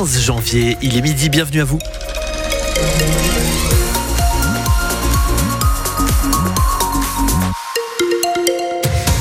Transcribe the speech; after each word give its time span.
15 0.00 0.18
janvier. 0.18 0.78
Il 0.80 0.96
est 0.96 1.02
midi, 1.02 1.28
bienvenue 1.28 1.60
à 1.60 1.64
vous. 1.64 1.78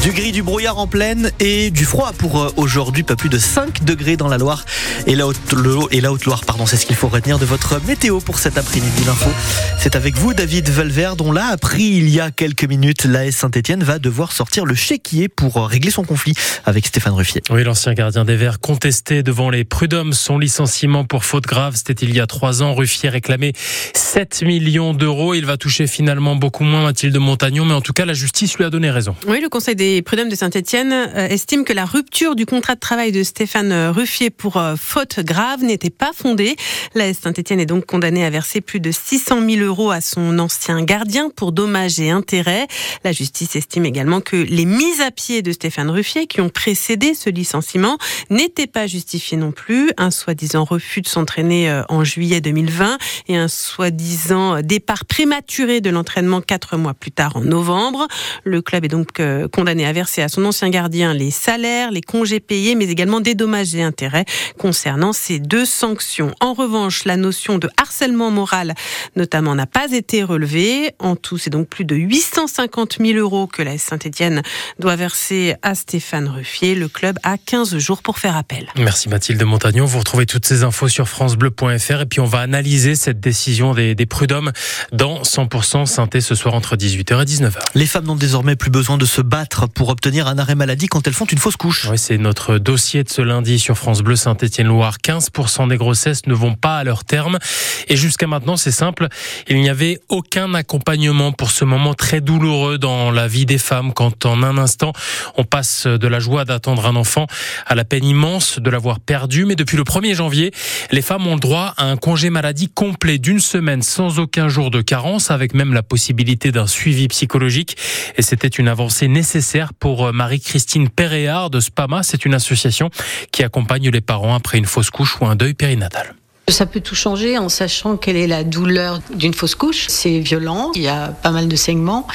Du 0.10 0.16
gris, 0.16 0.32
du 0.32 0.42
brouillard 0.42 0.80
en 0.80 0.88
pleine 0.88 1.32
et 1.40 1.70
du 1.70 1.86
froid 1.86 2.14
pour 2.18 2.42
euh, 2.42 2.52
aujourd'hui. 2.58 3.04
Pas 3.04 3.16
plus 3.16 3.30
de 3.30 3.38
5 3.38 3.84
degrés 3.84 4.18
dans 4.18 4.28
la 4.28 4.40
Loire 4.40 4.66
et 5.06 5.16
la 5.16 5.28
Haute-Loire. 5.28 6.46
Pardon, 6.46 6.66
c'est 6.66 6.78
ce 6.78 6.88
qu'il 6.88 6.96
faut 6.96 7.10
retenir 7.10 7.38
de 7.38 7.46
votre 7.46 7.80
météo 7.86 8.20
pour 8.20 8.40
cet 8.40 8.58
après-midi. 8.58 9.04
L'info, 9.06 9.30
c'est 9.78 9.96
avec 9.96 10.16
vous, 10.16 10.34
David 10.34 10.68
Valverde. 10.68 11.22
On 11.22 11.32
l'a 11.32 11.46
appris 11.46 11.84
il 11.84 12.10
y 12.10 12.20
a 12.20 12.32
quelques 12.32 12.64
minutes. 12.64 13.06
L'AS 13.06 13.34
Saint-Etienne 13.34 13.84
va 13.84 14.00
devoir 14.00 14.32
sortir 14.32 14.66
le 14.66 14.74
chéquier 14.74 15.30
pour 15.30 15.58
euh, 15.58 15.66
régler 15.68 15.92
son 15.92 16.04
conflit 16.04 16.34
avec 16.66 16.88
Stéphane 16.88 17.14
Ruffier. 17.14 17.44
Oui, 17.52 17.64
l'ancien 17.64 17.94
gardien 17.94 18.26
des 18.26 18.36
Verts 18.36 18.60
contesté 18.60 19.22
devant 19.22 19.52
les 19.52 19.64
prud'hommes 19.64 20.14
son 20.14 20.40
licenciement 20.40 21.06
pour 21.06 21.24
faute 21.24 21.46
grave. 21.46 21.76
C'était 21.76 22.04
il 22.04 22.16
y 22.16 22.20
a 22.20 22.26
trois 22.26 22.64
ans. 22.64 22.74
Ruffier 22.74 23.10
réclamait 23.10 23.54
7 23.94 24.42
millions 24.42 24.96
d'euros. 24.96 25.36
Il 25.36 25.46
va 25.46 25.58
toucher 25.58 25.86
finalement 25.86 26.36
beaucoup 26.36 26.64
moins 26.64 26.82
Mathilde 26.82 27.18
Montagnon, 27.18 27.66
mais 27.66 27.76
en 27.76 27.82
tout 27.82 27.94
cas, 27.94 28.06
la 28.06 28.14
justice 28.14 28.58
lui 28.58 28.66
a 28.66 28.72
donné 28.72 28.90
raison. 28.90 29.16
Oui, 29.28 29.40
le 29.40 29.50
Conseil 29.50 29.76
des 29.76 29.99
prud'hommes 30.02 30.30
de 30.30 30.36
Saint-Etienne 30.36 30.94
euh, 30.94 31.28
estime 31.28 31.64
que 31.66 31.74
la 31.74 31.86
rupture 31.86 32.36
du 32.36 32.46
contrat 32.46 32.76
de 32.76 32.80
travail 32.80 33.12
de 33.12 33.24
Stéphane 33.24 33.90
Ruffier 33.90 34.30
pour 34.30 34.58
euh, 34.58 34.76
faute 34.78 35.20
grave 35.20 35.64
n'était 35.64 35.90
pas 35.90 36.12
fondée. 36.14 36.56
La 36.96 37.14
Saint-Etienne 37.14 37.60
est 37.60 37.66
donc 37.66 37.86
condamnée 37.86 38.26
à 38.26 38.30
verser 38.30 38.62
plus 38.62 38.80
de 38.80 38.92
600 38.92 39.48
000 39.50 39.66
euros 39.66 39.92
à 39.92 40.02
son 40.02 40.38
ancien 40.40 40.84
gardien 40.84 41.30
pour 41.36 41.52
dommages 41.52 42.00
et 42.00 42.10
intérêts. 42.10 42.68
La 43.04 43.12
justice 43.12 43.56
estime 43.56 43.86
également 43.86 44.22
que 44.22 44.36
les 44.36 44.66
mises 44.66 45.02
à 45.02 45.12
pied 45.12 45.42
de 45.42 45.52
Stéphane 45.52 45.90
Ruffier 45.90 46.28
qui 46.28 46.42
ont 46.42 46.50
précédé 46.50 47.14
ce 47.14 47.30
licenciement 47.30 47.98
n'étaient 48.30 48.68
pas 48.68 48.86
justifiées 48.86 49.38
non 49.38 49.52
plus. 49.52 49.92
Un 49.98 50.12
soi-disant 50.12 50.64
refus 50.66 51.02
de 51.02 51.08
s'entraîner 51.08 51.70
euh, 51.70 51.84
en 51.90 52.04
juillet 52.04 52.42
2020 52.42 52.98
et 53.28 53.38
un 53.38 53.48
soi-disant 53.48 54.62
départ 54.62 55.06
prématuré 55.06 55.82
de 55.82 55.90
l'entraînement 55.90 56.42
quatre 56.42 56.78
mois 56.78 56.94
plus 56.94 57.12
tard 57.12 57.36
en 57.36 57.42
novembre. 57.42 58.08
Le 58.44 58.62
club 58.62 58.86
est 58.86 58.90
donc 58.90 59.22
condamné 59.52 59.86
à 59.86 59.89
verser 59.94 60.22
à 60.22 60.30
son 60.30 60.46
ancien 60.46 60.70
gardien 60.70 61.14
les 61.14 61.32
salaires, 61.32 61.92
les 61.92 62.02
congés 62.02 62.40
payés, 62.40 62.76
mais 62.76 62.86
également 62.86 63.20
des 63.20 63.36
dommages 63.36 63.76
et 63.76 63.84
intérêts 63.84 64.26
concernant 64.58 65.14
ces 65.14 65.40
deux 65.40 65.66
sanctions. 65.66 66.34
En 66.40 66.54
revanche, 66.54 67.06
la 67.06 67.18
notion 67.18 67.58
de 67.58 67.70
harcèlement 67.78 68.32
moral, 68.32 68.76
notamment, 69.16 69.56
n'a 69.56 69.66
pas 69.66 69.92
été 69.92 70.24
relevée. 70.24 70.94
En 71.00 71.16
tout, 71.16 71.38
c'est 71.38 71.50
donc 71.50 71.68
plus 71.68 71.86
de 71.86 71.96
850 71.96 72.98
000 73.00 73.18
euros 73.18 73.48
que 73.48 73.62
la 73.62 73.78
Saint-Etienne 73.78 74.42
doit 74.80 74.96
verser 74.96 75.56
à 75.62 75.76
Stéphane 75.76 76.28
Ruffier. 76.28 76.76
Le 76.76 76.88
club 76.88 77.18
a 77.24 77.38
15 77.38 77.78
jours 77.78 78.02
pour 78.02 78.20
faire 78.20 78.36
appel. 78.36 78.68
Merci 78.78 79.10
Mathilde 79.10 79.44
Montagnon. 79.44 79.86
Vous 79.86 80.00
retrouvez 80.00 80.26
toutes 80.26 80.46
ces 80.46 80.64
infos 80.64 80.88
sur 80.88 81.08
francebleu.fr 81.08 82.02
et 82.02 82.06
puis 82.06 82.20
on 82.20 82.26
va 82.26 82.40
analyser 82.40 82.96
cette 82.96 83.20
décision 83.20 83.74
des, 83.74 83.96
des 83.96 84.06
prud'hommes 84.06 84.52
dans 84.92 85.22
100% 85.22 85.86
synthé 85.86 86.22
ce 86.22 86.36
soir 86.36 86.54
entre 86.54 86.76
18h 86.76 87.22
et 87.22 87.26
19h. 87.26 87.60
Les 87.76 87.86
femmes 87.86 88.06
n'ont 88.06 88.16
désormais 88.16 88.56
plus 88.56 88.72
besoin 88.72 88.98
de 88.98 89.06
se 89.06 89.22
battre 89.22 89.68
pour 89.68 89.79
obtenir 89.88 90.28
un 90.28 90.38
arrêt 90.38 90.56
maladie 90.56 90.88
quand 90.88 91.08
elles 91.08 91.14
font 91.14 91.24
une 91.24 91.38
fausse 91.38 91.56
couche. 91.56 91.88
C'est 91.96 92.18
notre 92.18 92.58
dossier 92.58 93.06
de 93.06 93.10
ce 93.10 93.22
lundi 93.22 93.60
sur 93.60 93.78
France 93.78 94.02
Bleu 94.02 94.18
Saint-Étienne-Loire. 94.18 94.98
15% 95.02 95.70
des 95.70 95.78
grossesses 95.78 96.26
ne 96.26 96.34
vont 96.34 96.56
pas 96.56 96.80
à 96.80 96.84
leur 96.84 97.06
terme. 97.06 97.40
Et 97.88 97.96
jusqu'à 97.96 98.28
maintenant, 98.28 98.58
c'est 98.58 98.72
simple, 98.72 99.08
il 99.48 99.62
n'y 99.62 99.70
avait 99.70 100.00
aucun 100.10 100.54
accompagnement 100.54 101.32
pour 101.32 101.52
ce 101.52 101.64
moment 101.64 101.94
très 101.94 102.20
douloureux 102.20 102.78
dans 102.78 103.12
la 103.12 103.28
vie 103.28 103.46
des 103.46 103.58
femmes 103.58 103.94
quand 103.94 104.26
en 104.26 104.44
un 104.44 104.58
instant, 104.58 104.92
on 105.38 105.44
passe 105.44 105.88
de 105.88 106.08
la 106.08 106.20
joie 106.20 106.44
d'attendre 106.44 106.86
un 106.88 106.96
enfant 106.96 107.28
à 107.66 107.76
la 107.76 107.86
peine 107.86 108.04
immense 108.04 108.60
de 108.60 108.70
l'avoir 108.70 109.00
perdu. 109.00 109.46
Mais 109.46 109.56
depuis 109.56 109.78
le 109.78 109.84
1er 109.84 110.16
janvier, 110.16 110.52
les 110.92 111.02
femmes 111.02 111.28
ont 111.28 111.36
le 111.36 111.40
droit 111.40 111.74
à 111.78 111.86
un 111.86 111.96
congé 111.96 112.30
maladie 112.30 112.68
complet 112.68 113.20
d'une 113.20 113.40
semaine 113.40 113.84
sans 113.84 114.20
aucun 114.20 114.50
jour 114.50 114.72
de 114.72 114.82
carence, 114.82 115.32
avec 115.32 115.54
même 115.54 115.74
la 115.74 115.84
possibilité 115.84 116.52
d'un 116.52 116.68
suivi 116.68 117.08
psychologique. 117.08 117.78
Et 118.18 118.22
c'était 118.22 118.48
une 118.48 118.68
avancée 118.68 119.08
nécessaire 119.08 119.59
pour 119.80 120.08
euh, 120.08 120.12
Marie-Christine 120.12 120.90
Péréard 120.90 121.50
de 121.50 121.60
Spama. 121.60 122.04
C'est 122.04 122.26
une 122.26 122.34
association 122.34 122.90
qui 123.32 123.44
accompagne 123.44 123.90
les 123.90 124.02
parents 124.02 124.36
après 124.36 124.58
une 124.58 124.66
fausse 124.66 124.90
couche 124.90 125.20
ou 125.20 125.26
un 125.26 125.36
deuil 125.36 125.54
périnatal. 125.54 126.16
Ça 126.48 126.66
peut 126.66 126.80
tout 126.80 126.96
changer 126.96 127.38
en 127.38 127.48
sachant 127.48 127.96
quelle 127.96 128.16
est 128.16 128.26
la 128.26 128.44
douleur 128.44 129.00
d'une 129.14 129.36
fausse 129.36 129.54
couche. 129.54 129.86
C'est 129.88 130.20
violent, 130.20 130.72
il 130.74 130.82
y 130.82 130.88
a 130.88 131.10
pas 131.10 131.30
mal 131.30 131.48
de 131.48 131.56
saignements 131.56 132.08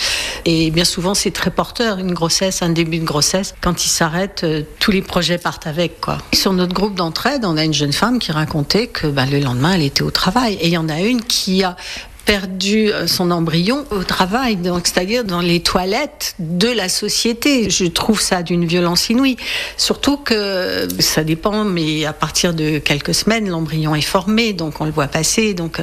et 0.44 0.72
bien 0.72 0.84
souvent 0.84 1.14
c'est 1.14 1.30
très 1.30 1.50
porteur. 1.50 1.98
Une 1.98 2.12
grossesse, 2.12 2.62
un 2.62 2.70
début 2.70 2.98
de 2.98 3.04
grossesse, 3.04 3.54
quand 3.60 3.84
il 3.84 3.88
s'arrête, 3.88 4.42
euh, 4.42 4.62
tous 4.80 4.90
les 4.90 5.02
projets 5.02 5.38
partent 5.38 5.68
avec. 5.68 6.00
Quoi. 6.00 6.18
Sur 6.32 6.52
notre 6.52 6.74
groupe 6.74 6.96
d'entraide, 6.96 7.44
on 7.44 7.56
a 7.56 7.64
une 7.64 7.74
jeune 7.74 7.92
femme 7.92 8.18
qui 8.18 8.32
racontait 8.32 8.88
que 8.88 9.06
ben, 9.06 9.26
le 9.26 9.38
lendemain 9.38 9.74
elle 9.74 9.82
était 9.82 10.02
au 10.02 10.10
travail 10.10 10.54
et 10.54 10.66
il 10.66 10.72
y 10.72 10.78
en 10.78 10.88
a 10.88 11.00
une 11.00 11.22
qui 11.22 11.62
a 11.62 11.76
perdu 12.24 12.90
euh, 12.90 13.06
son 13.06 13.30
embryon 13.30 13.84
au 13.90 14.02
travail, 14.02 14.56
donc 14.56 14.86
c'est-à-dire 14.86 15.24
dans 15.24 15.40
les 15.40 15.60
toilettes 15.60 16.34
de 16.38 16.68
la 16.68 16.88
société. 16.88 17.70
Je 17.70 17.84
trouve 17.84 18.20
ça 18.20 18.42
d'une 18.42 18.64
violence 18.64 19.10
inouïe. 19.10 19.36
Surtout 19.76 20.16
que 20.16 20.88
ça 20.98 21.24
dépend, 21.24 21.64
mais 21.64 22.04
à 22.04 22.12
partir 22.12 22.54
de 22.54 22.78
quelques 22.78 23.14
semaines, 23.14 23.48
l'embryon 23.48 23.94
est 23.94 24.00
formé, 24.00 24.52
donc 24.52 24.80
on 24.80 24.84
le 24.84 24.90
voit 24.90 25.06
passer. 25.06 25.54
Donc 25.54 25.80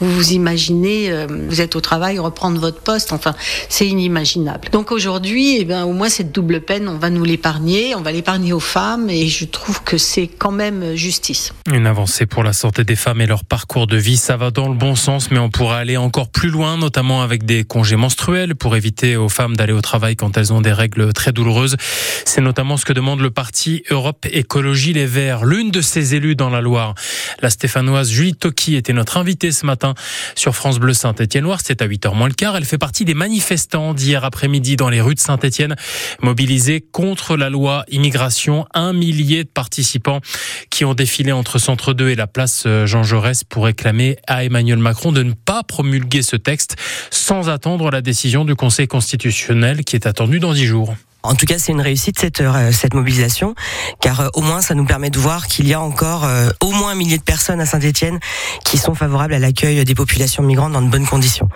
vous 0.00 0.12
vous 0.12 0.32
imaginez, 0.32 1.10
euh, 1.10 1.26
vous 1.48 1.60
êtes 1.60 1.76
au 1.76 1.80
travail, 1.80 2.18
reprendre 2.18 2.60
votre 2.60 2.80
poste, 2.80 3.12
enfin 3.12 3.34
c'est 3.68 3.86
inimaginable. 3.86 4.68
Donc 4.72 4.92
aujourd'hui, 4.92 5.58
eh 5.60 5.64
ben, 5.64 5.84
au 5.84 5.92
moins 5.92 6.08
cette 6.08 6.32
double 6.32 6.60
peine, 6.60 6.88
on 6.88 6.98
va 6.98 7.10
nous 7.10 7.24
l'épargner, 7.24 7.94
on 7.94 8.02
va 8.02 8.12
l'épargner 8.12 8.52
aux 8.52 8.60
femmes, 8.60 9.10
et 9.10 9.28
je 9.28 9.44
trouve 9.44 9.82
que 9.82 9.98
c'est 9.98 10.26
quand 10.26 10.52
même 10.52 10.94
justice. 10.94 11.52
Une 11.72 11.86
avancée 11.86 12.26
pour 12.26 12.42
la 12.42 12.52
santé 12.52 12.84
des 12.84 12.96
femmes 12.96 13.20
et 13.20 13.26
leur 13.26 13.44
parcours 13.44 13.86
de 13.86 13.96
vie, 13.96 14.16
ça 14.16 14.36
va 14.36 14.50
dans 14.50 14.68
le 14.68 14.74
bon 14.74 14.94
sens, 14.94 15.30
mais 15.30 15.38
on 15.38 15.50
pourrait 15.68 15.80
aller 15.80 15.98
encore 15.98 16.30
plus 16.30 16.48
loin, 16.48 16.78
notamment 16.78 17.20
avec 17.20 17.44
des 17.44 17.62
congés 17.62 17.96
menstruels 17.96 18.56
pour 18.56 18.74
éviter 18.74 19.16
aux 19.16 19.28
femmes 19.28 19.54
d'aller 19.54 19.74
au 19.74 19.82
travail 19.82 20.16
quand 20.16 20.38
elles 20.38 20.50
ont 20.50 20.62
des 20.62 20.72
règles 20.72 21.12
très 21.12 21.30
douloureuses. 21.30 21.76
C'est 22.24 22.40
notamment 22.40 22.78
ce 22.78 22.86
que 22.86 22.94
demande 22.94 23.20
le 23.20 23.30
parti 23.30 23.82
Europe 23.90 24.26
Écologie 24.30 24.94
Les 24.94 25.04
Verts. 25.04 25.44
L'une 25.44 25.70
de 25.70 25.82
ses 25.82 26.14
élus 26.14 26.36
dans 26.36 26.48
la 26.48 26.62
Loire, 26.62 26.94
la 27.42 27.50
stéphanoise 27.50 28.08
Julie 28.08 28.32
Toki, 28.32 28.76
était 28.76 28.94
notre 28.94 29.18
invitée 29.18 29.52
ce 29.52 29.66
matin 29.66 29.92
sur 30.36 30.56
France 30.56 30.78
Bleu 30.78 30.94
Saint-Étienne-Loire. 30.94 31.60
C'est 31.62 31.82
à 31.82 31.86
8h 31.86 32.14
moins 32.14 32.28
le 32.28 32.34
quart. 32.34 32.56
Elle 32.56 32.64
fait 32.64 32.78
partie 32.78 33.04
des 33.04 33.12
manifestants 33.12 33.92
d'hier 33.92 34.24
après-midi 34.24 34.76
dans 34.76 34.88
les 34.88 35.02
rues 35.02 35.16
de 35.16 35.20
Saint-Étienne, 35.20 35.76
mobilisés 36.22 36.80
contre 36.80 37.36
la 37.36 37.50
loi 37.50 37.84
immigration. 37.90 38.64
Un 38.72 38.94
millier 38.94 39.44
de 39.44 39.50
participants 39.50 40.22
qui 40.70 40.86
ont 40.86 40.94
défilé 40.94 41.32
entre 41.32 41.58
Centre 41.58 41.92
2 41.92 42.08
et 42.08 42.14
la 42.14 42.26
place 42.26 42.66
Jean 42.86 43.02
Jaurès 43.02 43.44
pour 43.44 43.66
réclamer 43.66 44.16
à 44.26 44.44
Emmanuel 44.44 44.78
Macron 44.78 45.12
de 45.12 45.22
ne 45.22 45.32
pas 45.32 45.57
promulguer 45.62 46.22
ce 46.22 46.36
texte 46.36 46.76
sans 47.10 47.48
attendre 47.48 47.90
la 47.90 48.00
décision 48.00 48.44
du 48.44 48.54
Conseil 48.54 48.88
constitutionnel 48.88 49.84
qui 49.84 49.96
est 49.96 50.06
attendue 50.06 50.40
dans 50.40 50.52
dix 50.52 50.66
jours. 50.66 50.94
En 51.24 51.34
tout 51.34 51.46
cas, 51.46 51.58
c'est 51.58 51.72
une 51.72 51.80
réussite 51.80 52.16
cette 52.18 52.40
euh, 52.40 52.70
mobilisation, 52.94 53.56
car 54.00 54.20
euh, 54.20 54.28
au 54.34 54.40
moins 54.40 54.62
ça 54.62 54.74
nous 54.76 54.84
permet 54.84 55.10
de 55.10 55.18
voir 55.18 55.48
qu'il 55.48 55.66
y 55.66 55.74
a 55.74 55.80
encore 55.80 56.24
euh, 56.24 56.48
au 56.60 56.70
moins 56.70 56.92
un 56.92 56.94
millier 56.94 57.18
de 57.18 57.24
personnes 57.24 57.60
à 57.60 57.66
Saint-Étienne 57.66 58.20
qui 58.64 58.78
sont 58.78 58.94
favorables 58.94 59.34
à 59.34 59.40
l'accueil 59.40 59.84
des 59.84 59.94
populations 59.96 60.44
migrantes 60.44 60.72
dans 60.72 60.80
de 60.80 60.88
bonnes 60.88 61.06
conditions. 61.06 61.48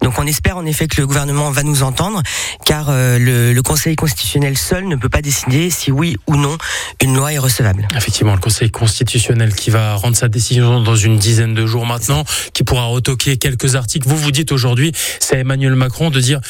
Donc 0.00 0.18
on 0.18 0.26
espère 0.26 0.56
en 0.56 0.64
effet 0.64 0.88
que 0.88 0.98
le 1.00 1.06
gouvernement 1.06 1.50
va 1.50 1.62
nous 1.62 1.82
entendre, 1.82 2.22
car 2.64 2.90
le, 2.90 3.52
le, 3.52 3.62
Conseil 3.62 3.94
constitutionnel 3.94 4.56
seul 4.58 4.88
ne 4.88 4.96
peut 4.96 5.08
pas 5.08 5.22
décider 5.22 5.70
si 5.70 5.92
oui 5.92 6.16
ou 6.26 6.34
non 6.36 6.56
une 7.00 7.14
loi 7.14 7.32
est 7.32 7.38
recevable. 7.38 7.86
Effectivement, 7.94 8.34
le 8.34 8.40
Conseil 8.40 8.70
constitutionnel 8.70 9.54
qui 9.54 9.70
va 9.70 9.94
rendre 9.94 10.16
sa 10.16 10.28
décision 10.28 10.80
dans 10.80 10.96
une 10.96 11.18
dizaine 11.18 11.54
de 11.54 11.66
jours 11.66 11.86
maintenant, 11.86 12.24
qui 12.52 12.64
pourra 12.64 12.84
retoquer 12.86 13.36
quelques 13.36 13.76
articles. 13.76 14.08
Vous 14.08 14.16
vous 14.16 14.32
dites 14.32 14.50
aujourd'hui, 14.50 14.92
c'est 15.20 15.38
Emmanuel 15.38 15.76
Macron 15.76 16.10
de 16.10 16.20
dire 16.20 16.40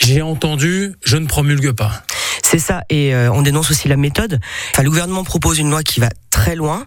j'ai 0.00 0.22
entendu, 0.22 0.92
je 1.04 1.16
ne 1.16 1.26
promulgue 1.26 1.72
pas. 1.72 2.02
C'est 2.50 2.58
ça, 2.58 2.82
et 2.88 3.14
euh, 3.14 3.30
on 3.30 3.42
dénonce 3.42 3.70
aussi 3.70 3.88
la 3.88 3.98
méthode. 3.98 4.40
Enfin, 4.72 4.82
le 4.82 4.88
gouvernement 4.88 5.22
propose 5.22 5.58
une 5.58 5.68
loi 5.68 5.82
qui 5.82 6.00
va 6.00 6.08
très 6.30 6.54
loin 6.54 6.86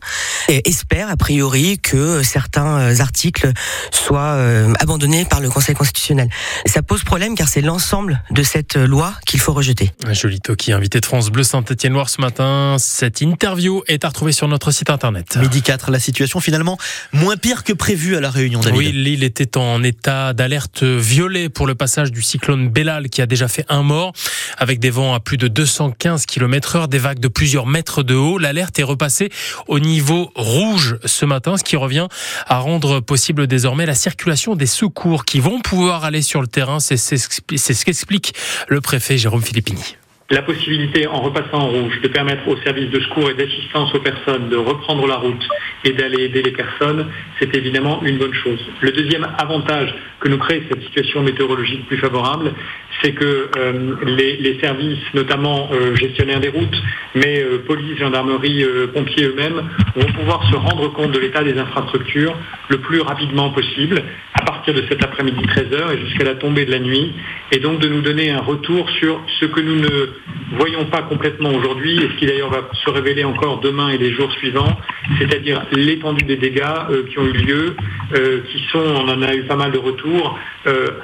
et 0.50 0.68
espère 0.68 1.10
a 1.10 1.18
priori 1.18 1.78
que 1.78 2.24
certains 2.24 2.80
euh, 2.80 3.00
articles 3.00 3.52
soient 3.92 4.38
euh, 4.38 4.74
abandonnés 4.80 5.26
par 5.26 5.40
le 5.40 5.50
Conseil 5.52 5.76
constitutionnel. 5.76 6.30
Ça 6.66 6.82
pose 6.82 7.04
problème 7.04 7.36
car 7.36 7.48
c'est 7.48 7.62
l'ensemble 7.62 8.24
de 8.32 8.42
cette 8.42 8.76
loi 8.76 9.14
qu'il 9.28 9.40
faut 9.40 9.54
rejeter. 9.54 9.92
Joli 10.12 10.40
Toki, 10.40 10.72
invité 10.72 11.00
de 11.00 11.06
France 11.06 11.30
Bleu 11.30 11.44
Saint-Étienne-Loire 11.44 12.10
ce 12.10 12.22
matin. 12.22 12.78
Cette 12.80 13.22
interview 13.22 13.84
est 13.88 14.04
à 14.04 14.08
retrouver 14.08 14.32
sur 14.32 14.48
notre 14.48 14.72
site 14.72 14.90
internet. 14.90 15.38
Midi 15.38 15.62
4, 15.62 15.92
la 15.92 16.00
situation 16.00 16.40
finalement 16.40 16.78
moins 17.14 17.38
pire 17.38 17.64
que 17.64 17.74
prévu 17.74 18.16
à 18.16 18.20
la 18.20 18.32
Réunion. 18.32 18.62
David. 18.62 18.78
Oui, 18.78 18.92
l'île 18.92 19.24
était 19.24 19.58
en 19.58 19.84
état 19.84 20.34
d'alerte 20.34 20.82
violet 20.84 21.50
pour 21.50 21.68
le 21.68 21.76
passage 21.76 22.12
du 22.12 22.24
cyclone 22.24 22.70
Bellal 22.70 23.10
qui 23.10 23.22
a 23.22 23.28
déjà 23.28 23.48
fait 23.48 23.66
un 23.70 23.84
mort 23.84 24.14
avec 24.58 24.80
des 24.80 24.90
vents 24.90 25.14
à 25.14 25.20
plus 25.20 25.38
de 25.38 25.51
215 25.52 26.26
km 26.26 26.76
heure, 26.76 26.88
des 26.88 26.98
vagues 26.98 27.20
de 27.20 27.28
plusieurs 27.28 27.68
mètres 27.68 28.04
de 28.04 28.16
haut. 28.16 28.38
L'alerte 28.38 28.80
est 28.80 28.84
repassée 28.84 29.30
au 29.68 29.80
niveau 29.80 30.32
rouge 30.36 30.98
ce 31.06 31.26
matin, 31.26 31.58
ce 31.58 31.64
qui 31.64 31.76
revient 31.76 32.08
à 32.48 32.60
rendre 32.60 33.00
possible 33.00 33.48
désormais 33.48 33.86
la 33.86 33.96
circulation 33.96 34.56
des 34.56 34.66
secours 34.66 35.26
qui 35.26 35.40
vont 35.40 35.60
pouvoir 35.60 36.04
aller 36.04 36.22
sur 36.22 36.42
le 36.42 36.48
terrain. 36.48 36.80
C'est 36.80 36.98
ce 36.98 37.86
qu'explique 37.86 38.34
le 38.68 38.82
préfet 38.82 39.18
Jérôme 39.18 39.42
Philippini. 39.42 39.98
la 40.30 40.42
possibilité, 40.42 41.08
en 41.08 41.20
repassant 41.20 41.60
en 41.60 41.68
rouge, 41.68 42.00
de 42.02 42.08
permettre 42.08 42.48
aux 42.48 42.58
services 42.64 42.90
de 42.90 43.02
secours 43.02 43.30
et 43.30 43.34
d'assistance 43.34 43.94
aux 43.94 44.00
personnes 44.00 44.48
de 44.50 44.56
reprendre 44.56 45.06
la 45.06 45.18
route 45.18 45.46
et 45.84 45.92
d'aller 45.92 46.24
aider 46.24 46.42
les 46.42 46.52
personnes, 46.52 47.08
c'est 47.38 47.54
évidemment 47.54 48.02
une 48.04 48.18
bonne 48.18 48.34
chose. 48.34 48.60
Le 48.80 48.92
deuxième 48.94 49.28
avantage 49.38 49.94
que 50.22 50.30
nous 50.30 50.38
crée 50.38 50.64
cette 50.70 50.82
situation 50.84 51.22
météorologique 51.22 51.86
plus 51.88 51.98
favorable, 51.98 52.54
c'est 53.02 53.14
que 53.14 53.50
euh, 53.58 53.96
les, 54.06 54.60
services, 54.60 55.00
notamment 55.14 55.70
euh, 55.72 55.96
gestionnaires 55.96 56.40
des 56.40 56.50
routes, 56.50 56.82
mais 57.16 57.42
euh, 57.42 57.64
police, 57.66 57.98
gendarmerie, 57.98 58.66
pompiers 58.94 59.26
eux-mêmes, 59.26 59.70
vont 59.96 60.12
pouvoir 60.14 60.44
se 60.50 60.56
rendre 60.56 60.92
compte 60.94 61.12
de 61.12 61.20
l'état 61.20 61.44
des 61.44 61.58
infrastructures 61.58 62.36
le 62.70 62.78
plus 62.78 63.02
rapidement 63.02 63.50
possible, 63.50 64.04
à 64.34 64.42
partir 64.44 64.74
de 64.74 64.84
cet 64.88 65.04
après-midi 65.04 65.42
13h 65.46 65.94
et 65.94 66.00
jusqu'à 66.06 66.26
la 66.26 66.36
tombée 66.36 66.66
de 66.66 66.72
la 66.72 66.80
nuit, 66.80 67.14
et 67.52 67.60
donc 67.60 67.80
de 67.80 67.88
nous 67.88 68.02
donner 68.02 68.32
un 68.32 68.42
retour 68.42 68.90
sur 68.92 69.22
ce 69.40 69.46
que 69.46 69.60
nous 69.60 69.76
ne 69.76 70.10
voyons 70.58 70.86
pas 70.86 71.02
complètement 71.02 71.50
aujourd'hui, 71.50 71.98
et 71.98 72.10
ce 72.10 72.20
qui 72.20 72.26
d'ailleurs 72.26 72.50
va 72.50 72.70
se 72.74 72.90
révéler 72.90 73.24
encore 73.24 73.60
demain 73.62 73.90
et 73.90 73.98
les 73.98 74.12
jours 74.12 74.32
suivants, 74.34 74.78
c'est-à-dire 75.18 75.64
l'étendue 75.72 76.26
des 76.26 76.38
dégâts 76.38 76.62
qui 77.10 77.20
ont 77.20 77.26
eu 77.26 77.34
lieu, 77.34 77.76
qui 78.14 78.64
sont, 78.72 78.80
on 78.80 79.10
en 79.10 79.22
a 79.22 79.34
eu 79.34 79.44
pas 79.44 79.56
mal 79.56 79.72
de 79.72 79.78
retours, 79.78 80.38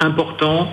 importants, 0.00 0.70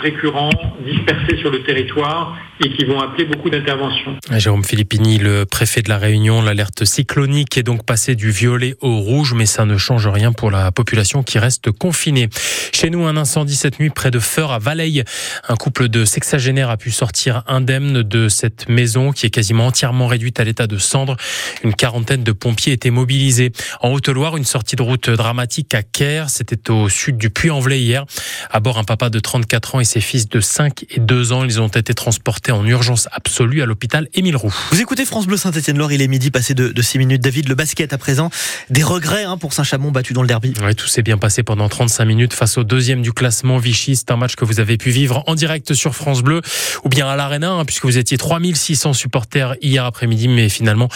récurrents, 0.00 0.50
dispersés 0.84 1.36
sur 1.38 1.50
le 1.50 1.62
territoire 1.62 2.36
et 2.62 2.70
qui 2.70 2.84
vont 2.84 3.00
appeler 3.00 3.24
beaucoup 3.24 3.50
d'interventions. 3.50 4.16
Jérôme 4.30 4.64
Philippini, 4.64 5.18
le 5.18 5.44
préfet 5.44 5.82
de 5.82 5.88
la 5.88 5.98
Réunion, 5.98 6.40
l'alerte 6.40 6.84
cyclonique 6.84 7.56
est 7.56 7.62
donc 7.62 7.84
passée 7.84 8.14
du 8.14 8.30
violet 8.30 8.76
au 8.80 8.98
rouge, 8.98 9.34
mais 9.34 9.46
ça 9.46 9.64
ne 9.64 9.76
change 9.76 10.06
rien 10.06 10.32
pour 10.32 10.50
la 10.50 10.70
population 10.70 11.22
qui 11.22 11.38
reste 11.38 11.72
confinée. 11.72 12.28
Chez 12.72 12.90
nous, 12.90 13.06
un 13.06 13.16
incendie 13.16 13.56
cette 13.56 13.80
nuit 13.80 13.90
près 13.90 14.10
de 14.10 14.18
Feur 14.18 14.52
à 14.52 14.58
Valais. 14.58 15.04
Un 15.48 15.56
couple 15.56 15.88
de 15.88 16.04
sexagénaires 16.04 16.70
a 16.70 16.76
pu 16.76 16.90
sortir 16.90 17.42
indemne 17.46 18.02
de 18.02 18.28
cette 18.28 18.68
maison 18.68 19.12
qui 19.12 19.26
est 19.26 19.30
quasiment 19.30 19.66
entièrement 19.66 20.06
réduite 20.06 20.38
à 20.38 20.44
l'état 20.44 20.66
de 20.66 20.78
cendre. 20.78 21.16
Une 21.62 21.74
quarantaine 21.74 22.22
de 22.22 22.32
pompiers 22.32 22.72
étaient 22.72 22.90
mobilisés. 22.90 23.52
En 23.80 23.90
Haute-Loire, 23.90 24.36
une 24.36 24.44
sortie 24.44 24.76
de 24.76 24.82
route 24.82 25.10
dramatique 25.10 25.74
à 25.74 25.82
Caire. 25.82 26.30
C'était 26.30 26.70
au 26.70 26.88
sud 26.88 27.16
du 27.16 27.30
Puy-en-Velay 27.30 27.80
hier. 27.80 28.04
À 28.50 28.60
bord, 28.60 28.78
un 28.78 28.84
papa 28.84 29.10
de 29.10 29.18
34 29.18 29.76
ans 29.76 29.80
et 29.80 29.84
ses 29.84 30.00
fils 30.00 30.28
de 30.28 30.40
5 30.40 30.86
et 30.90 31.00
2 31.00 31.32
ans. 31.32 31.44
Ils 31.44 31.60
ont 31.60 31.68
été 31.68 31.94
transportés 31.94 32.52
en 32.52 32.64
urgence 32.66 33.08
absolue 33.12 33.62
à 33.62 33.66
l'hôpital 33.66 34.08
Émile 34.14 34.36
Roux. 34.36 34.54
Vous 34.70 34.80
écoutez 34.80 35.04
France 35.04 35.26
Bleu 35.26 35.36
Saint-Etienne-Loire, 35.36 35.92
il 35.92 36.02
est 36.02 36.08
midi 36.08 36.30
passé 36.30 36.54
de, 36.54 36.80
6 36.80 36.98
minutes. 36.98 37.22
David, 37.22 37.48
le 37.48 37.54
basket 37.54 37.92
à 37.92 37.98
présent, 37.98 38.30
des 38.70 38.82
regrets 38.82 39.24
hein, 39.24 39.36
pour 39.36 39.52
Saint-Chamond 39.52 39.90
battu 39.90 40.12
dans 40.12 40.22
le 40.22 40.28
derby. 40.28 40.54
Oui, 40.62 40.74
tout 40.74 40.86
s'est 40.86 41.02
bien 41.02 41.18
passé 41.18 41.42
pendant 41.42 41.68
35 41.68 42.04
minutes 42.04 42.34
face 42.34 42.58
au 42.58 42.64
deuxième 42.64 43.02
du 43.02 43.12
classement 43.12 43.58
Vichy. 43.58 43.96
C'est 43.96 44.10
un 44.10 44.16
match 44.16 44.36
que 44.36 44.44
vous 44.44 44.60
avez 44.60 44.76
pu 44.76 44.90
vivre 44.90 45.22
en 45.26 45.34
direct 45.34 45.74
sur 45.74 45.94
France 45.94 46.22
Bleu 46.22 46.42
ou 46.84 46.88
bien 46.88 47.06
à 47.06 47.16
l'Arena, 47.16 47.52
hein, 47.52 47.64
puisque 47.64 47.84
vous 47.84 47.98
étiez 47.98 48.18
3600 48.18 48.92
supporters 48.92 49.56
hier 49.62 49.84
après-midi. 49.84 50.28
Mais 50.28 50.48
finalement, 50.48 50.88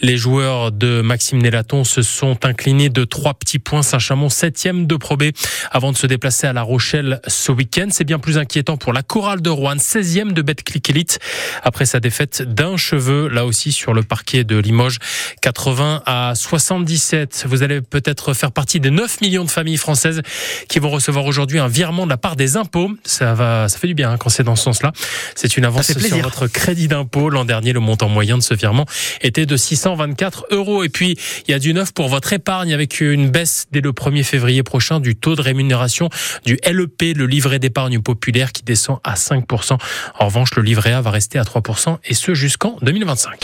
les 0.00 0.16
joueurs 0.16 0.72
de 0.72 1.00
Maxime 1.02 1.42
Nélaton 1.42 1.84
se 1.84 2.02
sont 2.02 2.44
inclinés 2.44 2.88
de 2.88 3.04
trois 3.04 3.34
petits 3.34 3.58
points. 3.58 3.82
Saint-Chamond, 3.82 4.28
septième 4.28 4.86
de 4.86 4.96
Pro 4.96 5.16
B, 5.16 5.24
avant 5.70 5.92
de 5.92 5.96
se 5.96 6.06
déplacer 6.06 6.46
à 6.46 6.52
La 6.52 6.62
Rochelle 6.62 6.95
ce 7.26 7.52
week-end. 7.52 7.88
C'est 7.90 8.04
bien 8.04 8.18
plus 8.18 8.38
inquiétant 8.38 8.76
pour 8.76 8.92
la 8.92 9.02
chorale 9.02 9.40
de 9.40 9.50
Rouen, 9.50 9.76
16e 9.76 10.32
de 10.32 10.42
Betclic 10.42 10.90
Elite 10.90 11.18
après 11.62 11.86
sa 11.86 12.00
défaite 12.00 12.42
d'un 12.42 12.76
cheveu, 12.76 13.28
là 13.28 13.46
aussi 13.46 13.72
sur 13.72 13.92
le 13.94 14.02
parquet 14.02 14.44
de 14.44 14.56
Limoges, 14.56 14.98
80 15.42 16.02
à 16.06 16.32
77. 16.34 17.46
Vous 17.48 17.62
allez 17.62 17.80
peut-être 17.80 18.34
faire 18.34 18.52
partie 18.52 18.80
des 18.80 18.90
9 18.90 19.20
millions 19.20 19.44
de 19.44 19.50
familles 19.50 19.76
françaises 19.76 20.22
qui 20.68 20.78
vont 20.78 20.90
recevoir 20.90 21.24
aujourd'hui 21.24 21.58
un 21.58 21.68
virement 21.68 22.04
de 22.04 22.10
la 22.10 22.16
part 22.16 22.36
des 22.36 22.56
impôts. 22.56 22.90
Ça 23.04 23.34
va, 23.34 23.68
ça 23.68 23.78
fait 23.78 23.88
du 23.88 23.94
bien 23.94 24.12
hein, 24.12 24.16
quand 24.18 24.30
c'est 24.30 24.44
dans 24.44 24.56
ce 24.56 24.64
sens-là. 24.64 24.92
C'est 25.34 25.56
une 25.56 25.64
avance 25.64 25.92
sur 25.92 26.18
votre 26.18 26.46
crédit 26.46 26.88
d'impôt. 26.88 27.30
L'an 27.30 27.44
dernier, 27.44 27.72
le 27.72 27.80
montant 27.80 28.08
moyen 28.08 28.38
de 28.38 28.42
ce 28.42 28.54
virement 28.54 28.86
était 29.22 29.46
de 29.46 29.56
624 29.56 30.46
euros. 30.50 30.84
Et 30.84 30.88
puis, 30.88 31.16
il 31.46 31.50
y 31.50 31.54
a 31.54 31.58
du 31.58 31.74
neuf 31.74 31.92
pour 31.92 32.08
votre 32.08 32.32
épargne 32.32 32.72
avec 32.72 33.00
une 33.00 33.30
baisse 33.30 33.66
dès 33.72 33.80
le 33.80 33.92
1er 33.92 34.22
février 34.22 34.62
prochain 34.62 35.00
du 35.00 35.16
taux 35.16 35.36
de 35.36 35.42
rémunération 35.42 36.08
du 36.44 36.58
LEP, 36.86 37.16
le 37.16 37.26
livret 37.26 37.58
d'épargne 37.58 38.00
populaire 38.00 38.52
qui 38.52 38.62
descend 38.62 38.98
à 39.04 39.14
5%. 39.14 39.78
En 40.18 40.26
revanche, 40.26 40.54
le 40.56 40.62
livret 40.62 40.92
A 40.92 41.00
va 41.00 41.10
rester 41.10 41.38
à 41.38 41.42
3% 41.42 41.98
et 42.04 42.14
ce 42.14 42.34
jusqu'en 42.34 42.76
2025. 42.82 43.30